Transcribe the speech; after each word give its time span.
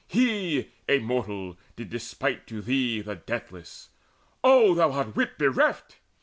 He, 0.07 0.71
a 0.89 0.97
mortal, 0.97 1.59
did 1.75 1.91
despite 1.91 2.47
To 2.47 2.59
thee, 2.59 3.01
the 3.01 3.17
deathless! 3.17 3.89
O, 4.43 4.73
thou 4.73 4.93
art 4.93 5.15
wit 5.15 5.37
bereft! 5.37 5.97